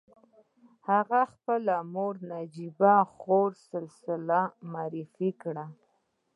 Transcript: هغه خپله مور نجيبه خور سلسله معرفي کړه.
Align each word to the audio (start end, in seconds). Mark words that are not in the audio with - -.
هغه 0.89 1.21
خپله 1.33 1.75
مور 1.93 2.15
نجيبه 2.31 2.95
خور 3.19 3.49
سلسله 3.73 4.39
معرفي 4.71 5.29
کړه. 5.41 5.65